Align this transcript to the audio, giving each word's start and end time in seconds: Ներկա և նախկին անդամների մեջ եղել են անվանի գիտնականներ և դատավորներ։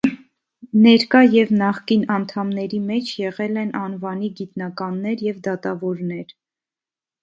Ներկա 0.85 1.21
և 1.33 1.51
նախկին 1.59 2.07
անդամների 2.15 2.81
մեջ 2.89 3.13
եղել 3.27 3.63
են 3.67 3.73
անվանի 3.85 4.35
գիտնականներ 4.43 5.27
և 5.31 5.49
դատավորներ։ 5.53 6.39